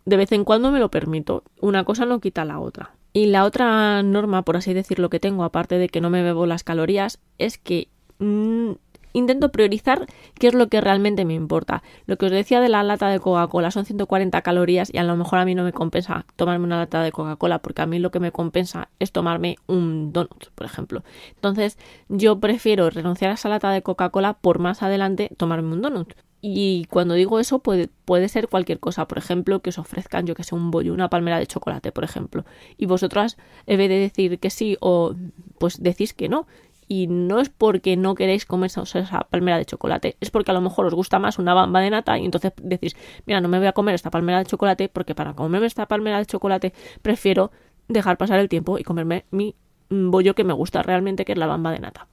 de 0.05 0.17
vez 0.17 0.31
en 0.33 0.43
cuando 0.43 0.71
me 0.71 0.79
lo 0.79 0.91
permito. 0.91 1.43
Una 1.61 1.85
cosa 1.85 2.05
no 2.05 2.19
quita 2.19 2.43
la 2.43 2.59
otra. 2.59 2.91
Y 3.13 3.27
la 3.27 3.45
otra 3.45 4.01
norma, 4.03 4.41
por 4.41 4.57
así 4.57 4.73
decirlo, 4.73 5.09
que 5.09 5.19
tengo, 5.19 5.43
aparte 5.43 5.77
de 5.77 5.87
que 5.87 6.01
no 6.01 6.09
me 6.09 6.23
bebo 6.23 6.47
las 6.47 6.63
calorías, 6.63 7.19
es 7.37 7.59
que 7.59 7.87
mm, 8.17 8.71
intento 9.13 9.51
priorizar 9.51 10.05
qué 10.35 10.47
es 10.47 10.53
lo 10.53 10.67
que 10.67 10.81
realmente 10.81 11.25
me 11.25 11.33
importa. 11.33 11.83
Lo 12.05 12.17
que 12.17 12.25
os 12.25 12.31
decía 12.31 12.59
de 12.59 12.69
la 12.69 12.83
lata 12.83 13.07
de 13.07 13.19
Coca-Cola 13.19 13.71
son 13.71 13.85
140 13.85 14.41
calorías 14.41 14.93
y 14.93 14.97
a 14.97 15.03
lo 15.03 15.15
mejor 15.15 15.39
a 15.39 15.45
mí 15.45 15.55
no 15.55 15.63
me 15.63 15.71
compensa 15.71 16.25
tomarme 16.35 16.65
una 16.65 16.77
lata 16.77 17.01
de 17.01 17.11
Coca-Cola 17.11 17.59
porque 17.59 17.81
a 17.81 17.85
mí 17.85 17.99
lo 17.99 18.11
que 18.11 18.19
me 18.19 18.31
compensa 18.31 18.89
es 18.99 19.11
tomarme 19.11 19.55
un 19.67 20.11
donut, 20.11 20.49
por 20.55 20.65
ejemplo. 20.65 21.03
Entonces 21.35 21.77
yo 22.09 22.39
prefiero 22.39 22.89
renunciar 22.89 23.31
a 23.31 23.35
esa 23.35 23.49
lata 23.49 23.71
de 23.71 23.81
Coca-Cola 23.83 24.33
por 24.33 24.59
más 24.59 24.83
adelante 24.83 25.29
tomarme 25.37 25.73
un 25.73 25.81
donut. 25.81 26.13
Y 26.45 26.87
cuando 26.89 27.13
digo 27.13 27.39
eso 27.39 27.59
puede, 27.59 27.87
puede 28.03 28.27
ser 28.27 28.49
cualquier 28.49 28.77
cosa, 28.77 29.07
por 29.07 29.17
ejemplo, 29.17 29.61
que 29.61 29.69
os 29.69 29.77
ofrezcan, 29.77 30.25
yo 30.25 30.35
que 30.35 30.43
sé, 30.43 30.53
un 30.55 30.71
bollo, 30.71 30.93
una 30.93 31.09
palmera 31.09 31.39
de 31.39 31.47
chocolate, 31.47 31.93
por 31.93 32.03
ejemplo. 32.03 32.43
Y 32.77 32.85
vosotras, 32.85 33.37
en 33.65 33.77
vez 33.77 33.87
de 33.87 33.97
decir 33.97 34.37
que 34.39 34.49
sí 34.49 34.75
o 34.81 35.15
pues 35.57 35.81
decís 35.81 36.13
que 36.13 36.27
no 36.27 36.45
y 36.93 37.07
no 37.07 37.39
es 37.39 37.49
porque 37.49 37.97
no 37.97 38.13
queréis 38.13 38.45
comer 38.45 38.67
esa 38.67 39.21
palmera 39.21 39.57
de 39.57 39.65
chocolate, 39.65 40.15
es 40.19 40.29
porque 40.29 40.51
a 40.51 40.53
lo 40.53 40.61
mejor 40.61 40.85
os 40.85 40.93
gusta 40.93 41.17
más 41.17 41.39
una 41.39 41.55
bamba 41.55 41.81
de 41.81 41.89
nata 41.89 42.19
y 42.19 42.25
entonces 42.25 42.53
decís, 42.61 42.95
mira, 43.25 43.41
no 43.41 43.47
me 43.47 43.57
voy 43.57 43.65
a 43.65 43.71
comer 43.71 43.95
esta 43.95 44.11
palmera 44.11 44.37
de 44.37 44.45
chocolate 44.45 44.89
porque 44.89 45.15
para 45.15 45.33
comerme 45.33 45.65
esta 45.65 45.87
palmera 45.87 46.19
de 46.19 46.27
chocolate 46.27 46.71
prefiero 47.01 47.49
dejar 47.87 48.17
pasar 48.17 48.39
el 48.39 48.47
tiempo 48.47 48.77
y 48.77 48.83
comerme 48.83 49.25
mi 49.31 49.55
bollo 49.89 50.35
que 50.35 50.43
me 50.43 50.53
gusta 50.53 50.83
realmente, 50.83 51.25
que 51.25 51.31
es 51.31 51.37
la 51.39 51.47
bamba 51.47 51.71
de 51.71 51.79
nata 51.79 52.07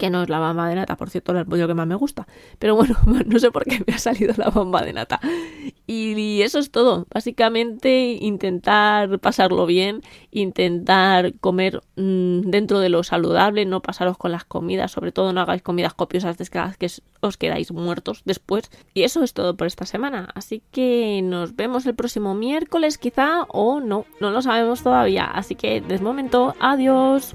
que 0.00 0.10
no 0.10 0.22
es 0.22 0.28
la 0.28 0.38
bamba 0.38 0.66
de 0.68 0.74
nata, 0.74 0.96
por 0.96 1.10
cierto, 1.10 1.32
el 1.32 1.46
pollo 1.46 1.68
que 1.68 1.74
más 1.74 1.86
me 1.86 1.94
gusta. 1.94 2.26
Pero 2.58 2.74
bueno, 2.74 2.96
no 3.26 3.38
sé 3.38 3.52
por 3.52 3.64
qué 3.64 3.84
me 3.86 3.94
ha 3.94 3.98
salido 3.98 4.34
la 4.36 4.50
bamba 4.50 4.82
de 4.82 4.92
nata. 4.94 5.20
Y, 5.86 6.42
eso 6.42 6.58
es 6.58 6.70
todo. 6.70 7.06
Básicamente 7.12 8.16
intentar 8.20 9.18
pasarlo 9.18 9.66
bien, 9.66 10.02
intentar 10.30 11.34
comer 11.34 11.82
mm, 11.96 12.40
dentro 12.42 12.80
de 12.80 12.88
lo 12.88 13.02
saludable, 13.02 13.66
no 13.66 13.82
pasaros 13.82 14.16
con 14.16 14.32
las 14.32 14.44
comidas, 14.44 14.90
sobre 14.90 15.12
todo 15.12 15.32
no 15.32 15.40
hagáis 15.40 15.62
comidas 15.62 15.92
copiosas 15.94 16.38
de 16.38 16.46
que 16.78 16.88
os 17.20 17.36
quedáis 17.36 17.70
muertos 17.70 18.22
después. 18.24 18.70
Y 18.94 19.02
eso 19.02 19.22
es 19.22 19.34
todo 19.34 19.56
por 19.56 19.66
esta 19.66 19.84
semana. 19.84 20.30
Así 20.34 20.62
que 20.70 21.20
nos 21.22 21.54
vemos 21.56 21.84
el 21.86 21.94
próximo 21.94 22.34
miércoles 22.34 22.96
quizá 22.96 23.42
o 23.48 23.80
no, 23.80 24.06
no 24.20 24.30
lo 24.30 24.40
sabemos 24.40 24.82
todavía. 24.82 25.24
Así 25.26 25.54
que 25.56 25.82
de 25.82 25.98
momento, 25.98 26.54
adiós. 26.58 27.34